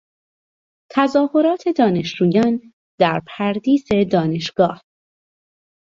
[0.91, 4.81] تظاهرات دانشجویان در پردیس دانشگاه